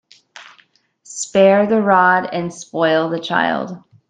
[1.03, 3.83] Spare the rod and spoil the child.